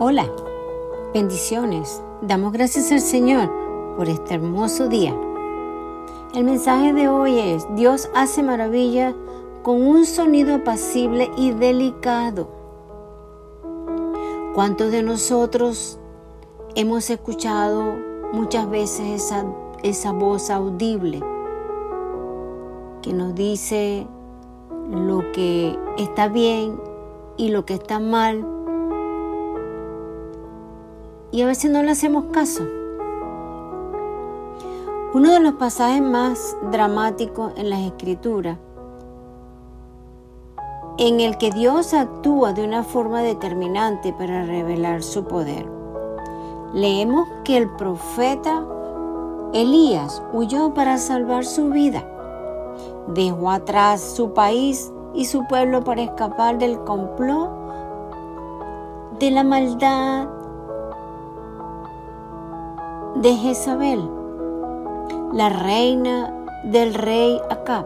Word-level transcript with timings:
Hola, 0.00 0.30
bendiciones. 1.12 2.00
Damos 2.22 2.52
gracias 2.52 2.92
al 2.92 3.00
Señor 3.00 3.50
por 3.96 4.08
este 4.08 4.34
hermoso 4.34 4.86
día. 4.86 5.12
El 6.36 6.44
mensaje 6.44 6.92
de 6.92 7.08
hoy 7.08 7.40
es, 7.40 7.66
Dios 7.74 8.08
hace 8.14 8.44
maravillas 8.44 9.16
con 9.64 9.84
un 9.84 10.06
sonido 10.06 10.54
apacible 10.54 11.28
y 11.36 11.50
delicado. 11.50 12.48
¿Cuántos 14.54 14.92
de 14.92 15.02
nosotros 15.02 15.98
hemos 16.76 17.10
escuchado 17.10 17.96
muchas 18.32 18.70
veces 18.70 19.24
esa, 19.24 19.46
esa 19.82 20.12
voz 20.12 20.48
audible 20.48 21.20
que 23.02 23.12
nos 23.12 23.34
dice 23.34 24.06
lo 24.92 25.32
que 25.32 25.76
está 25.96 26.28
bien 26.28 26.80
y 27.36 27.48
lo 27.48 27.66
que 27.66 27.74
está 27.74 27.98
mal? 27.98 28.57
Y 31.30 31.42
a 31.42 31.46
veces 31.46 31.70
no 31.70 31.82
le 31.82 31.90
hacemos 31.90 32.24
caso. 32.32 32.64
Uno 35.14 35.32
de 35.32 35.40
los 35.40 35.54
pasajes 35.54 36.02
más 36.02 36.56
dramáticos 36.70 37.52
en 37.56 37.70
las 37.70 37.80
escrituras 37.80 38.58
en 40.98 41.20
el 41.20 41.38
que 41.38 41.52
Dios 41.52 41.94
actúa 41.94 42.52
de 42.52 42.64
una 42.64 42.82
forma 42.82 43.22
determinante 43.22 44.12
para 44.12 44.44
revelar 44.44 45.02
su 45.02 45.24
poder. 45.24 45.70
Leemos 46.74 47.28
que 47.44 47.56
el 47.56 47.70
profeta 47.76 48.66
Elías 49.54 50.22
huyó 50.32 50.74
para 50.74 50.98
salvar 50.98 51.44
su 51.44 51.70
vida. 51.70 52.04
Dejó 53.06 53.50
atrás 53.50 54.00
su 54.00 54.34
país 54.34 54.92
y 55.14 55.24
su 55.24 55.46
pueblo 55.46 55.84
para 55.84 56.02
escapar 56.02 56.58
del 56.58 56.78
complot, 56.80 57.50
de 59.20 59.30
la 59.30 59.44
maldad 59.44 60.28
de 63.22 63.34
Jezabel 63.34 64.08
la 65.32 65.48
reina 65.48 66.32
del 66.62 66.94
rey 66.94 67.40
Acab, 67.50 67.84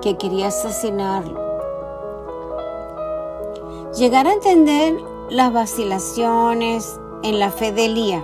que 0.00 0.16
quería 0.16 0.46
asesinarlo. 0.46 1.38
Llegar 3.96 4.28
a 4.28 4.32
entender 4.32 4.96
las 5.28 5.52
vacilaciones 5.52 7.00
en 7.24 7.40
la 7.40 7.50
fe 7.50 7.72
de 7.72 7.86
Elías 7.86 8.22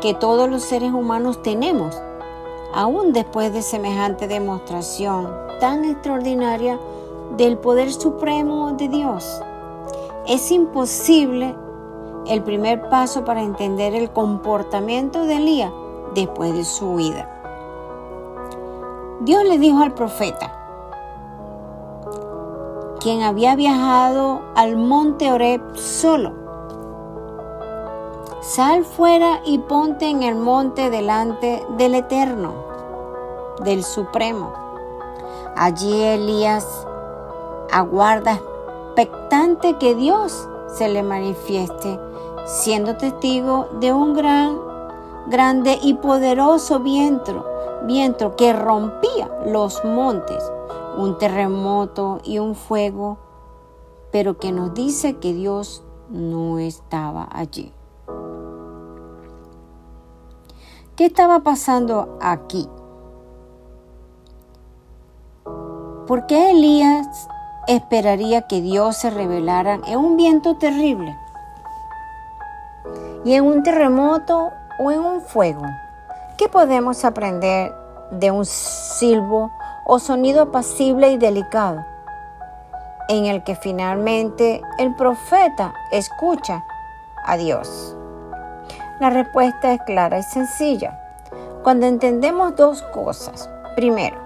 que 0.00 0.14
todos 0.14 0.48
los 0.48 0.62
seres 0.62 0.92
humanos 0.92 1.42
tenemos, 1.42 1.94
aún 2.72 3.12
después 3.12 3.52
de 3.52 3.60
semejante 3.60 4.28
demostración 4.28 5.28
tan 5.60 5.84
extraordinaria 5.84 6.78
del 7.36 7.58
poder 7.58 7.92
supremo 7.92 8.72
de 8.72 8.88
Dios. 8.88 9.42
Es 10.26 10.50
imposible 10.50 11.54
el 12.26 12.42
primer 12.42 12.88
paso 12.88 13.24
para 13.24 13.42
entender 13.42 13.94
el 13.94 14.10
comportamiento 14.10 15.24
de 15.26 15.36
Elías 15.36 15.72
después 16.14 16.54
de 16.54 16.64
su 16.64 16.90
huida. 16.90 17.30
Dios 19.20 19.44
le 19.44 19.58
dijo 19.58 19.82
al 19.82 19.94
profeta, 19.94 20.52
quien 23.00 23.22
había 23.22 23.54
viajado 23.54 24.40
al 24.54 24.76
monte 24.76 25.30
Oreb 25.32 25.60
solo, 25.76 26.32
sal 28.40 28.84
fuera 28.84 29.40
y 29.44 29.58
ponte 29.58 30.08
en 30.08 30.22
el 30.22 30.36
monte 30.36 30.90
delante 30.90 31.64
del 31.76 31.94
Eterno, 31.94 32.52
del 33.62 33.82
Supremo. 33.84 34.52
Allí 35.56 36.02
Elías 36.02 36.86
aguarda 37.72 38.40
expectante 38.96 39.76
que 39.78 39.94
Dios 39.94 40.48
se 40.68 40.88
le 40.88 41.02
manifieste, 41.02 41.98
siendo 42.44 42.96
testigo 42.96 43.68
de 43.80 43.92
un 43.92 44.14
gran 44.14 44.58
grande 45.26 45.78
y 45.82 45.94
poderoso 45.94 46.80
viento, 46.80 47.46
viento 47.84 48.36
que 48.36 48.52
rompía 48.52 49.30
los 49.46 49.84
montes, 49.84 50.42
un 50.98 51.16
terremoto 51.18 52.20
y 52.24 52.38
un 52.38 52.54
fuego, 52.54 53.18
pero 54.12 54.38
que 54.38 54.52
nos 54.52 54.74
dice 54.74 55.16
que 55.16 55.32
Dios 55.32 55.82
no 56.10 56.58
estaba 56.58 57.28
allí. 57.32 57.72
¿Qué 60.96 61.06
estaba 61.06 61.40
pasando 61.40 62.18
aquí? 62.20 62.68
¿Por 66.06 66.26
qué 66.26 66.50
Elías 66.50 67.26
esperaría 67.66 68.46
que 68.46 68.60
Dios 68.60 68.98
se 68.98 69.10
revelara 69.10 69.80
en 69.86 69.98
un 69.98 70.16
viento 70.16 70.56
terrible? 70.56 71.16
Y 73.24 73.34
en 73.34 73.44
un 73.44 73.62
terremoto 73.62 74.52
o 74.78 74.90
en 74.90 75.00
un 75.00 75.22
fuego. 75.22 75.62
¿Qué 76.36 76.48
podemos 76.48 77.04
aprender 77.04 77.74
de 78.10 78.30
un 78.30 78.44
silbo 78.44 79.50
o 79.86 79.98
sonido 79.98 80.42
apacible 80.42 81.10
y 81.10 81.16
delicado? 81.16 81.84
En 83.08 83.26
el 83.26 83.42
que 83.42 83.56
finalmente 83.56 84.62
el 84.78 84.94
profeta 84.94 85.72
escucha 85.90 86.64
a 87.24 87.36
Dios. 87.36 87.96
La 89.00 89.10
respuesta 89.10 89.72
es 89.72 89.80
clara 89.82 90.18
y 90.18 90.22
sencilla. 90.22 91.00
Cuando 91.62 91.86
entendemos 91.86 92.56
dos 92.56 92.82
cosas. 92.82 93.48
Primero, 93.74 94.18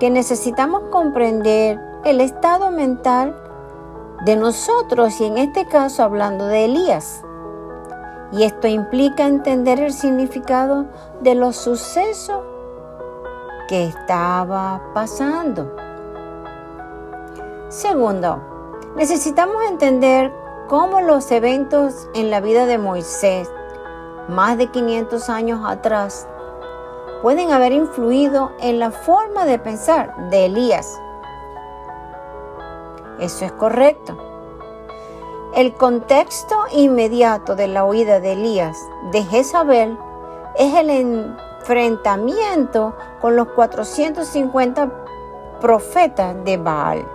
que 0.00 0.10
necesitamos 0.10 0.84
comprender 0.90 1.78
el 2.04 2.20
estado 2.20 2.70
mental 2.70 3.36
de 4.24 4.36
nosotros 4.36 5.20
y 5.20 5.26
en 5.26 5.38
este 5.38 5.66
caso 5.66 6.02
hablando 6.02 6.46
de 6.46 6.64
Elías 6.64 7.22
y 8.32 8.44
esto 8.44 8.68
implica 8.68 9.26
entender 9.26 9.80
el 9.80 9.92
significado 9.92 10.86
de 11.20 11.34
los 11.34 11.56
sucesos 11.56 12.42
que 13.68 13.84
estaba 13.84 14.80
pasando. 14.94 15.74
Segundo, 17.68 18.40
necesitamos 18.96 19.62
entender 19.68 20.32
cómo 20.68 21.00
los 21.00 21.30
eventos 21.30 22.08
en 22.14 22.30
la 22.30 22.40
vida 22.40 22.66
de 22.66 22.78
Moisés, 22.78 23.50
más 24.28 24.58
de 24.58 24.66
500 24.68 25.28
años 25.30 25.60
atrás, 25.66 26.28
pueden 27.22 27.50
haber 27.52 27.72
influido 27.72 28.52
en 28.60 28.78
la 28.78 28.90
forma 28.90 29.44
de 29.44 29.58
pensar 29.58 30.30
de 30.30 30.46
Elías. 30.46 30.98
Eso 33.18 33.44
es 33.44 33.52
correcto. 33.52 34.27
El 35.54 35.72
contexto 35.72 36.54
inmediato 36.72 37.56
de 37.56 37.68
la 37.68 37.84
huida 37.84 38.20
de 38.20 38.32
Elías 38.32 38.76
de 39.12 39.24
Jezabel 39.24 39.96
es 40.56 40.74
el 40.74 40.90
enfrentamiento 40.90 42.94
con 43.22 43.34
los 43.34 43.48
450 43.48 44.92
profetas 45.58 46.36
de 46.44 46.58
Baal. 46.58 47.08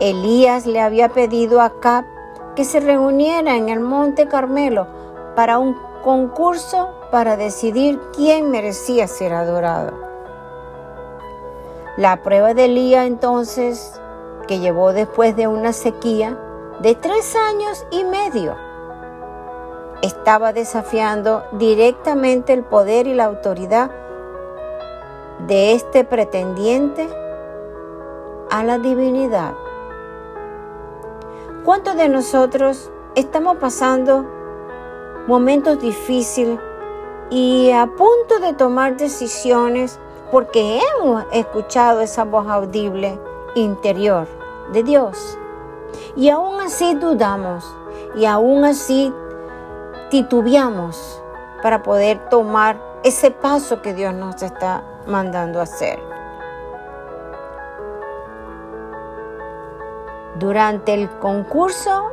Elías 0.00 0.66
le 0.66 0.80
había 0.80 1.10
pedido 1.10 1.60
a 1.60 1.70
Cap 1.78 2.04
que 2.56 2.64
se 2.64 2.80
reuniera 2.80 3.56
en 3.56 3.68
el 3.68 3.78
monte 3.78 4.26
Carmelo 4.26 4.88
para 5.36 5.58
un 5.58 5.78
concurso 6.02 6.88
para 7.12 7.36
decidir 7.36 8.00
quién 8.12 8.50
merecía 8.50 9.06
ser 9.06 9.34
adorado. 9.34 9.92
La 11.96 12.24
prueba 12.24 12.54
de 12.54 12.64
Elías 12.64 13.06
entonces, 13.06 14.00
que 14.48 14.58
llevó 14.58 14.92
después 14.92 15.36
de 15.36 15.46
una 15.46 15.72
sequía, 15.72 16.36
de 16.82 16.96
tres 16.96 17.36
años 17.36 17.86
y 17.92 18.02
medio. 18.02 18.56
Estaba 20.02 20.52
desafiando 20.52 21.44
directamente 21.52 22.52
el 22.52 22.64
poder 22.64 23.06
y 23.06 23.14
la 23.14 23.26
autoridad 23.26 23.92
de 25.46 25.74
este 25.74 26.02
pretendiente 26.02 27.08
a 28.50 28.64
la 28.64 28.78
divinidad. 28.78 29.54
¿Cuántos 31.64 31.94
de 31.94 32.08
nosotros 32.08 32.90
estamos 33.14 33.58
pasando 33.58 34.26
momentos 35.28 35.80
difíciles 35.80 36.58
y 37.30 37.70
a 37.70 37.86
punto 37.86 38.40
de 38.40 38.54
tomar 38.54 38.96
decisiones 38.96 40.00
porque 40.32 40.80
hemos 40.80 41.24
escuchado 41.32 42.00
esa 42.00 42.24
voz 42.24 42.48
audible 42.48 43.20
interior 43.54 44.26
de 44.72 44.82
Dios? 44.82 45.38
Y 46.16 46.30
aún 46.30 46.60
así 46.60 46.94
dudamos 46.94 47.64
y 48.14 48.26
aún 48.26 48.64
así 48.64 49.12
titubeamos 50.10 51.22
para 51.62 51.82
poder 51.82 52.28
tomar 52.28 52.80
ese 53.02 53.30
paso 53.30 53.82
que 53.82 53.94
Dios 53.94 54.14
nos 54.14 54.42
está 54.42 54.82
mandando 55.06 55.60
hacer. 55.60 55.98
Durante 60.38 60.94
el 60.94 61.08
concurso, 61.18 62.10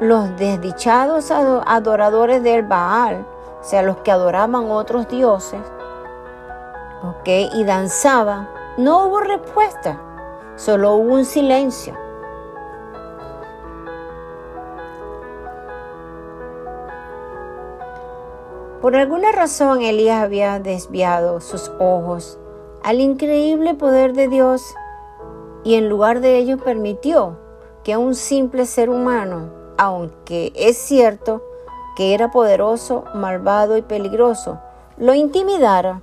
los 0.00 0.36
desdichados 0.36 1.30
adoradores 1.30 2.42
del 2.42 2.62
Baal, 2.62 3.26
o 3.60 3.64
sea, 3.64 3.82
los 3.82 3.98
que 3.98 4.10
adoraban 4.10 4.70
otros 4.70 5.08
dioses, 5.08 5.60
¿ok? 7.02 7.28
Y 7.54 7.64
danzaban, 7.64 8.48
no 8.76 9.04
hubo 9.04 9.20
respuesta, 9.20 10.00
solo 10.56 10.94
hubo 10.94 11.14
un 11.14 11.24
silencio. 11.24 12.01
Por 18.82 18.96
alguna 18.96 19.30
razón 19.30 19.80
Elías 19.80 20.24
había 20.24 20.58
desviado 20.58 21.40
sus 21.40 21.70
ojos 21.78 22.40
al 22.82 23.00
increíble 23.00 23.74
poder 23.74 24.12
de 24.12 24.26
Dios 24.26 24.74
y 25.62 25.76
en 25.76 25.88
lugar 25.88 26.20
de 26.20 26.38
ello 26.38 26.58
permitió 26.58 27.38
que 27.84 27.96
un 27.96 28.16
simple 28.16 28.66
ser 28.66 28.90
humano, 28.90 29.50
aunque 29.78 30.52
es 30.56 30.78
cierto 30.78 31.44
que 31.94 32.12
era 32.12 32.32
poderoso, 32.32 33.04
malvado 33.14 33.76
y 33.76 33.82
peligroso, 33.82 34.58
lo 34.96 35.14
intimidara. 35.14 36.02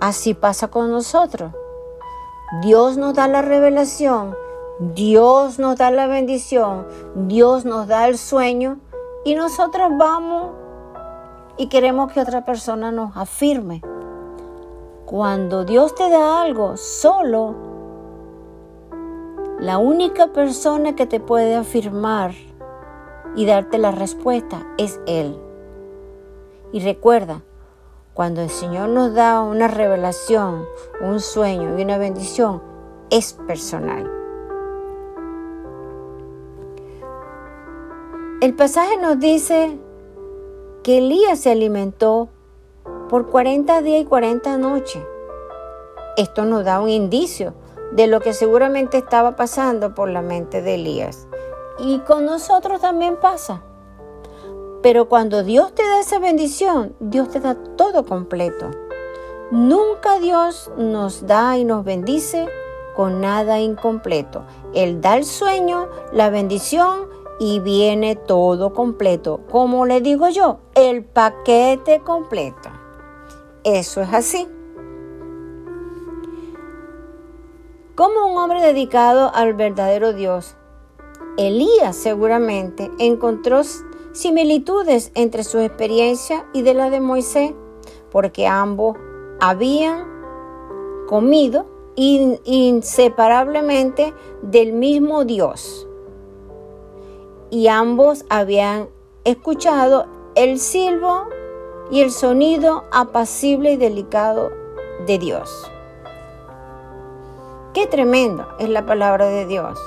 Así 0.00 0.32
pasa 0.32 0.68
con 0.68 0.90
nosotros. 0.90 1.52
Dios 2.62 2.96
nos 2.96 3.12
da 3.12 3.28
la 3.28 3.42
revelación, 3.42 4.34
Dios 4.78 5.58
nos 5.58 5.76
da 5.76 5.90
la 5.90 6.06
bendición, 6.06 6.86
Dios 7.14 7.66
nos 7.66 7.86
da 7.86 8.08
el 8.08 8.16
sueño 8.16 8.78
y 9.26 9.34
nosotros 9.34 9.90
vamos 9.98 10.65
y 11.58 11.68
queremos 11.68 12.12
que 12.12 12.20
otra 12.20 12.44
persona 12.44 12.92
nos 12.92 13.16
afirme. 13.16 13.82
Cuando 15.04 15.64
Dios 15.64 15.94
te 15.94 16.10
da 16.10 16.42
algo, 16.42 16.76
solo 16.76 17.54
la 19.60 19.78
única 19.78 20.28
persona 20.28 20.94
que 20.94 21.06
te 21.06 21.20
puede 21.20 21.54
afirmar 21.54 22.32
y 23.34 23.46
darte 23.46 23.78
la 23.78 23.90
respuesta 23.90 24.66
es 24.76 25.00
Él. 25.06 25.38
Y 26.72 26.80
recuerda, 26.80 27.42
cuando 28.12 28.42
el 28.42 28.50
Señor 28.50 28.88
nos 28.88 29.14
da 29.14 29.40
una 29.42 29.68
revelación, 29.68 30.64
un 31.00 31.20
sueño 31.20 31.78
y 31.78 31.82
una 31.82 31.98
bendición, 31.98 32.62
es 33.10 33.32
personal. 33.32 34.10
El 38.40 38.54
pasaje 38.54 38.98
nos 38.98 39.18
dice 39.18 39.78
que 40.86 40.98
Elías 40.98 41.40
se 41.40 41.50
alimentó 41.50 42.28
por 43.08 43.28
40 43.28 43.82
días 43.82 44.02
y 44.02 44.04
40 44.04 44.56
noches. 44.56 45.02
Esto 46.16 46.44
nos 46.44 46.64
da 46.64 46.80
un 46.80 46.88
indicio 46.88 47.54
de 47.90 48.06
lo 48.06 48.20
que 48.20 48.32
seguramente 48.32 48.98
estaba 48.98 49.34
pasando 49.34 49.96
por 49.96 50.08
la 50.08 50.22
mente 50.22 50.62
de 50.62 50.76
Elías. 50.76 51.26
Y 51.80 51.98
con 51.98 52.24
nosotros 52.24 52.80
también 52.80 53.16
pasa. 53.16 53.64
Pero 54.80 55.08
cuando 55.08 55.42
Dios 55.42 55.74
te 55.74 55.82
da 55.82 55.98
esa 55.98 56.20
bendición, 56.20 56.94
Dios 57.00 57.30
te 57.30 57.40
da 57.40 57.56
todo 57.76 58.06
completo. 58.06 58.70
Nunca 59.50 60.20
Dios 60.20 60.70
nos 60.76 61.26
da 61.26 61.58
y 61.58 61.64
nos 61.64 61.84
bendice 61.84 62.46
con 62.94 63.20
nada 63.20 63.58
incompleto. 63.58 64.44
Él 64.72 65.00
da 65.00 65.16
el 65.16 65.24
sueño, 65.24 65.88
la 66.12 66.30
bendición 66.30 67.08
y 67.38 67.60
viene 67.60 68.16
todo 68.16 68.72
completo. 68.72 69.40
Como 69.50 69.84
le 69.86 70.00
digo 70.00 70.28
yo, 70.28 70.58
el 70.74 71.04
paquete 71.04 72.00
completo. 72.00 72.70
Eso 73.64 74.00
es 74.00 74.12
así. 74.12 74.48
Como 77.94 78.26
un 78.26 78.36
hombre 78.38 78.60
dedicado 78.60 79.30
al 79.34 79.54
verdadero 79.54 80.12
Dios, 80.12 80.56
Elías 81.38 81.96
seguramente 81.96 82.90
encontró 82.98 83.62
similitudes 84.12 85.12
entre 85.14 85.44
su 85.44 85.58
experiencia 85.58 86.46
y 86.52 86.62
de 86.62 86.74
la 86.74 86.90
de 86.90 87.00
Moisés, 87.00 87.54
porque 88.10 88.46
ambos 88.46 88.98
habían 89.40 90.04
comido 91.06 91.66
inseparablemente 91.96 94.12
del 94.42 94.74
mismo 94.74 95.24
Dios 95.24 95.88
y 97.50 97.68
ambos 97.68 98.24
habían 98.28 98.88
escuchado 99.24 100.06
el 100.34 100.58
silbo 100.58 101.28
y 101.90 102.00
el 102.02 102.10
sonido 102.10 102.84
apacible 102.92 103.72
y 103.72 103.76
delicado 103.76 104.50
de 105.06 105.18
Dios. 105.18 105.70
Qué 107.72 107.86
tremendo 107.86 108.46
es 108.58 108.68
la 108.68 108.86
palabra 108.86 109.26
de 109.26 109.46
Dios. 109.46 109.78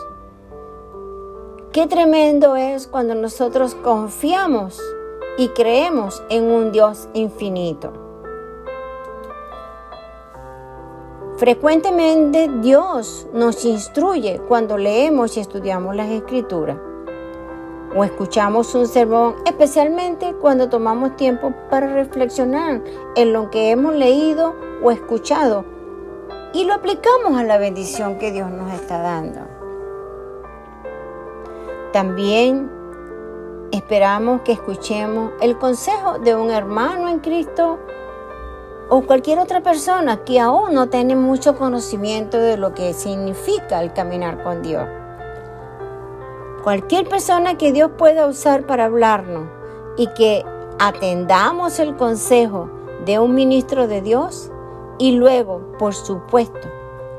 Qué 1.72 1.88
tremendo 1.88 2.56
es 2.56 2.88
cuando 2.88 3.16
nosotros 3.16 3.76
confiamos 3.76 4.82
y 5.38 5.50
creemos 5.50 6.24
en 6.30 6.46
un 6.46 6.72
Dios 6.72 7.10
infinito. 7.14 7.92
Frecuentemente 11.38 12.50
Dios 12.62 13.28
nos 13.34 13.64
instruye 13.64 14.42
cuando 14.48 14.78
leemos 14.78 15.38
y 15.38 15.40
estudiamos 15.40 15.96
las 15.96 16.10
escrituras 16.10 16.78
o 17.96 18.04
escuchamos 18.04 18.76
un 18.76 18.88
sermón, 18.88 19.36
especialmente 19.46 20.34
cuando 20.34 20.70
tomamos 20.70 21.16
tiempo 21.16 21.54
para 21.70 21.94
reflexionar 21.94 22.82
en 23.16 23.34
lo 23.34 23.50
que 23.50 23.72
hemos 23.72 23.96
leído 23.96 24.56
o 24.84 24.92
escuchado 24.92 25.66
y 26.54 26.64
lo 26.66 26.74
aplicamos 26.74 27.38
a 27.38 27.44
la 27.44 27.58
bendición 27.58 28.18
que 28.18 28.32
Dios 28.32 28.50
nos 28.50 28.74
está 28.74 29.00
dando. 29.00 29.42
También 31.94 32.72
esperamos 33.72 34.42
que 34.42 34.54
escuchemos 34.54 35.32
el 35.42 35.58
consejo 35.58 36.20
de 36.20 36.36
un 36.36 36.52
hermano 36.52 37.10
en 37.10 37.20
Cristo 37.20 37.80
o 38.90 39.02
cualquier 39.02 39.40
otra 39.40 39.62
persona 39.62 40.24
que 40.24 40.40
aún 40.40 40.74
no 40.74 40.90
tiene 40.90 41.16
mucho 41.16 41.56
conocimiento 41.56 42.38
de 42.38 42.58
lo 42.58 42.74
que 42.74 42.94
significa 42.94 43.82
el 43.82 43.94
caminar 43.94 44.44
con 44.44 44.64
Dios. 44.64 44.88
Cualquier 46.64 47.08
persona 47.08 47.58
que 47.58 47.72
Dios 47.72 47.92
pueda 47.98 48.28
usar 48.28 48.66
para 48.66 48.86
hablarnos 48.86 49.48
y 49.98 50.08
que 50.14 50.46
atendamos 50.80 51.80
el 51.80 51.96
consejo 51.96 52.70
de 53.06 53.20
un 53.20 53.34
ministro 53.34 53.88
de 53.88 54.02
Dios 54.02 54.52
y 54.98 55.14
luego, 55.14 55.74
por 55.80 55.94
supuesto, 55.94 56.68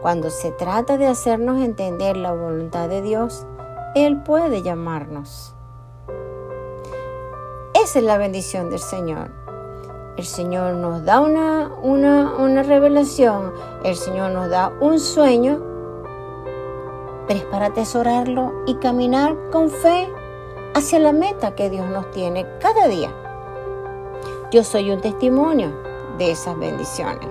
cuando 0.03 0.31
se 0.31 0.51
trata 0.53 0.99
de 0.99 1.07
hacernos 1.07 1.61
entender 1.61 2.17
la 2.17 2.33
voluntad 2.33 2.89
de 2.89 3.03
Dios, 3.03 3.47
Él 3.95 4.23
puede 4.23 4.63
llamarnos. 4.63 5.55
Esa 7.75 7.99
es 7.99 8.05
la 8.05 8.19
bendición 8.19 8.69
del 8.69 8.79
Señor. 8.79 9.31
El 10.17 10.27
Señor 10.27 10.75
nos 10.75 11.05
da 11.05 11.21
una, 11.21 11.73
una, 11.83 12.63
revelación, 12.63 13.53
el 13.85 13.97
Señor 13.97 14.33
nos 14.33 14.51
da 14.51 14.73
un 14.81 15.01
sueño, 15.01 15.70
pero 17.31 17.39
es 17.39 17.47
para 17.47 17.67
atesorarlo 17.67 18.65
y 18.67 18.75
caminar 18.75 19.37
con 19.53 19.71
fe 19.71 20.13
hacia 20.75 20.99
la 20.99 21.13
meta 21.13 21.55
que 21.55 21.71
Dios 21.71 21.87
nos 21.87 22.11
tiene 22.11 22.45
cada 22.59 22.89
día. 22.89 23.13
Yo 24.51 24.65
soy 24.65 24.91
un 24.91 25.01
testimonio 25.01 25.73
de 26.19 26.33
esas 26.33 26.59
bendiciones. 26.59 27.29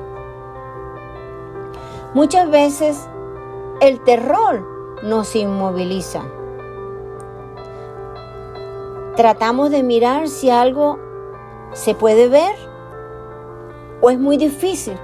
Muchas 2.14 2.50
veces 2.50 3.10
el 3.82 4.00
terror 4.00 4.66
nos 5.04 5.36
inmoviliza. 5.36 6.24
Tratamos 9.18 9.70
de 9.70 9.84
mirar 9.84 10.30
si 10.30 10.50
algo 10.50 10.98
se 11.74 11.94
puede 11.94 12.30
ver 12.30 12.56
o 14.00 14.10
es 14.10 14.18
muy 14.18 14.38
difícil, 14.38 14.98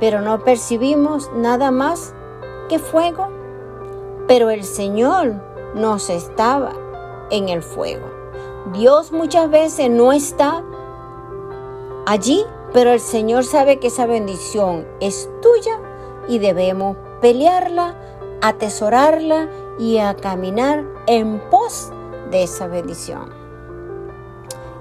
pero 0.00 0.20
no 0.20 0.40
percibimos 0.40 1.30
nada 1.36 1.70
más 1.70 2.12
que 2.68 2.80
fuego. 2.80 3.43
Pero 4.26 4.50
el 4.50 4.64
Señor 4.64 5.34
nos 5.74 6.10
estaba 6.10 6.72
en 7.30 7.48
el 7.48 7.62
fuego. 7.62 8.06
Dios 8.72 9.12
muchas 9.12 9.50
veces 9.50 9.90
no 9.90 10.12
está 10.12 10.62
allí, 12.06 12.44
pero 12.72 12.90
el 12.92 13.00
Señor 13.00 13.44
sabe 13.44 13.78
que 13.78 13.88
esa 13.88 14.06
bendición 14.06 14.86
es 15.00 15.28
tuya 15.42 15.78
y 16.28 16.38
debemos 16.38 16.96
pelearla, 17.20 17.94
atesorarla 18.40 19.48
y 19.78 19.98
a 19.98 20.14
caminar 20.14 20.84
en 21.06 21.40
pos 21.50 21.90
de 22.30 22.44
esa 22.44 22.66
bendición. 22.66 23.32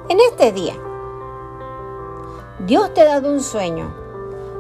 En 0.10 0.20
este 0.20 0.52
día, 0.52 0.76
Dios 2.60 2.94
te 2.94 3.02
ha 3.02 3.06
dado 3.06 3.32
un 3.32 3.42
sueño, 3.42 3.94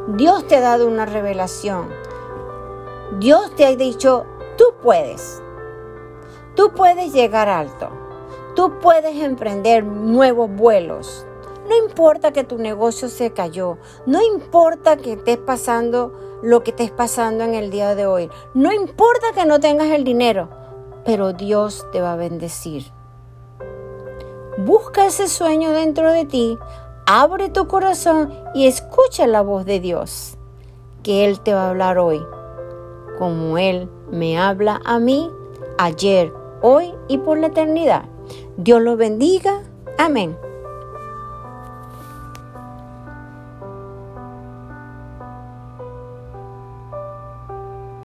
Dios 0.07 0.47
te 0.47 0.57
ha 0.57 0.61
dado 0.61 0.87
una 0.87 1.05
revelación, 1.05 1.89
Dios 3.19 3.51
te 3.55 3.65
ha 3.65 3.75
dicho, 3.75 4.25
tú 4.57 4.65
puedes, 4.81 5.41
tú 6.55 6.71
puedes 6.75 7.13
llegar 7.13 7.49
alto, 7.49 7.89
tú 8.55 8.79
puedes 8.79 9.15
emprender 9.15 9.83
nuevos 9.83 10.49
vuelos. 10.49 11.25
No 11.69 11.77
importa 11.77 12.33
que 12.33 12.43
tu 12.43 12.57
negocio 12.57 13.07
se 13.07 13.31
cayó, 13.31 13.77
no 14.05 14.21
importa 14.21 14.97
que 14.97 15.13
estés 15.13 15.37
pasando 15.37 16.13
lo 16.43 16.61
que 16.61 16.71
estés 16.71 16.91
pasando 16.91 17.45
en 17.45 17.53
el 17.53 17.71
día 17.71 17.95
de 17.95 18.05
hoy. 18.05 18.29
No 18.53 18.73
importa 18.73 19.27
que 19.33 19.45
no 19.45 19.61
tengas 19.61 19.87
el 19.91 20.03
dinero, 20.03 20.49
pero 21.05 21.31
Dios 21.31 21.87
te 21.93 22.01
va 22.01 22.13
a 22.13 22.17
bendecir. 22.17 22.91
Busca 24.57 25.05
ese 25.05 25.29
sueño 25.29 25.71
dentro 25.71 26.11
de 26.11 26.25
ti, 26.25 26.59
abre 27.07 27.49
tu 27.49 27.67
corazón 27.67 28.33
y 28.53 28.67
escucha 28.67 29.25
la 29.25 29.41
voz 29.41 29.65
de 29.65 29.79
Dios, 29.79 30.37
que 31.01 31.25
Él 31.25 31.39
te 31.39 31.53
va 31.53 31.65
a 31.65 31.69
hablar 31.69 31.97
hoy, 31.97 32.23
como 33.17 33.57
Él 33.57 33.89
me 34.13 34.37
habla 34.37 34.79
a 34.85 34.99
mí 34.99 35.29
ayer, 35.77 36.31
hoy 36.61 36.93
y 37.07 37.17
por 37.17 37.39
la 37.39 37.47
eternidad. 37.47 38.05
Dios 38.57 38.79
lo 38.81 38.95
bendiga. 38.95 39.61
Amén. 39.97 40.37